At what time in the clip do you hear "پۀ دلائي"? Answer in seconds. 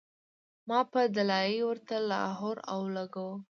0.91-1.57